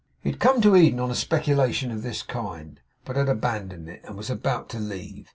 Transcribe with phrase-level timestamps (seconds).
[0.23, 4.01] He had come to Eden on a speculation of this kind, but had abandoned it,
[4.03, 5.29] and was about to leave.